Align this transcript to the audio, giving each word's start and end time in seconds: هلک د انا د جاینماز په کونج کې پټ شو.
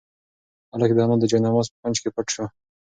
هلک 0.71 0.91
د 0.95 0.99
انا 1.05 1.15
د 1.19 1.23
جاینماز 1.31 1.67
په 1.71 1.77
کونج 1.81 1.97
کې 2.01 2.09
پټ 2.15 2.27
شو. 2.33 2.45